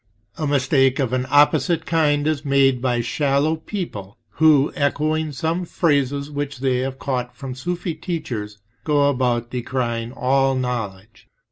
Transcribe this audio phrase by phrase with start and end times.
[0.39, 6.31] A mistake of an opposite kind is made by shallow people who, echoing some phrases
[6.31, 11.27] which they have caught from Sufi teachers, go about decrying all knowledge.